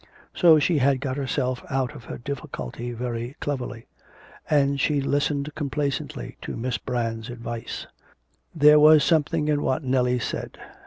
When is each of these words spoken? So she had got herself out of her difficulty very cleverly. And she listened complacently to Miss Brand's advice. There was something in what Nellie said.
So 0.33 0.57
she 0.57 0.79
had 0.79 0.99
got 0.99 1.15
herself 1.15 1.63
out 1.69 1.93
of 1.93 2.05
her 2.05 2.17
difficulty 2.17 2.91
very 2.91 3.35
cleverly. 3.39 3.85
And 4.49 4.79
she 4.79 4.99
listened 4.99 5.53
complacently 5.53 6.37
to 6.41 6.57
Miss 6.57 6.79
Brand's 6.79 7.29
advice. 7.29 7.85
There 8.55 8.79
was 8.79 9.03
something 9.03 9.47
in 9.47 9.61
what 9.61 9.83
Nellie 9.83 10.17
said. 10.17 10.57